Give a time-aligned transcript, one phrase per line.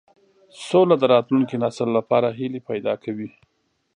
[0.67, 3.29] سوله د راتلونکي نسل لپاره هیلې پیدا کوي.